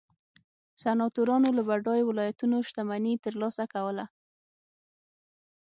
[0.81, 4.05] سناتورانو له بډایو ولایتونو شتمني ترلاسه کوله